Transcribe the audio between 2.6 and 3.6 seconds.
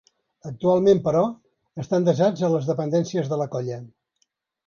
dependències de la